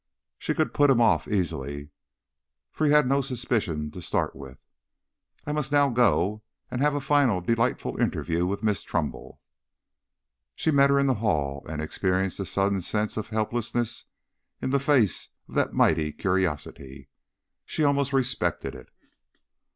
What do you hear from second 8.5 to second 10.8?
Miss Trumbull." She